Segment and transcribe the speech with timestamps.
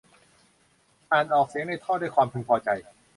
[1.11, 2.69] อ่านออกเสียงในท่อด้วยความพึงพอใจ